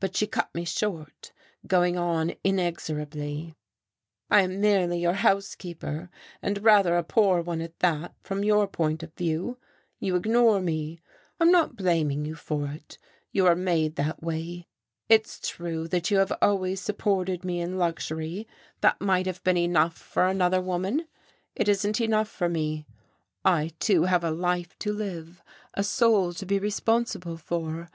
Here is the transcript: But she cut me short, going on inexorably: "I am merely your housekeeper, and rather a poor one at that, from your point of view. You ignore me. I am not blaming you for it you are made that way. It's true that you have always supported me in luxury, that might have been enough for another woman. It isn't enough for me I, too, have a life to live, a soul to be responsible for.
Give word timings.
But 0.00 0.16
she 0.16 0.26
cut 0.26 0.48
me 0.54 0.64
short, 0.64 1.34
going 1.66 1.98
on 1.98 2.32
inexorably: 2.42 3.54
"I 4.30 4.40
am 4.40 4.62
merely 4.62 4.98
your 4.98 5.12
housekeeper, 5.12 6.08
and 6.40 6.64
rather 6.64 6.96
a 6.96 7.02
poor 7.04 7.42
one 7.42 7.60
at 7.60 7.78
that, 7.80 8.14
from 8.22 8.42
your 8.42 8.66
point 8.66 9.02
of 9.02 9.12
view. 9.12 9.58
You 10.00 10.16
ignore 10.16 10.62
me. 10.62 11.02
I 11.38 11.44
am 11.44 11.50
not 11.50 11.76
blaming 11.76 12.24
you 12.24 12.34
for 12.34 12.66
it 12.68 12.96
you 13.30 13.46
are 13.46 13.54
made 13.54 13.96
that 13.96 14.22
way. 14.22 14.68
It's 15.10 15.38
true 15.38 15.86
that 15.88 16.10
you 16.10 16.16
have 16.16 16.32
always 16.40 16.80
supported 16.80 17.44
me 17.44 17.60
in 17.60 17.76
luxury, 17.76 18.48
that 18.80 19.02
might 19.02 19.26
have 19.26 19.44
been 19.44 19.58
enough 19.58 19.98
for 19.98 20.26
another 20.26 20.62
woman. 20.62 21.06
It 21.54 21.68
isn't 21.68 22.00
enough 22.00 22.28
for 22.30 22.48
me 22.48 22.86
I, 23.44 23.72
too, 23.78 24.04
have 24.04 24.24
a 24.24 24.30
life 24.30 24.78
to 24.78 24.94
live, 24.94 25.42
a 25.74 25.84
soul 25.84 26.32
to 26.32 26.46
be 26.46 26.58
responsible 26.58 27.36
for. 27.36 27.86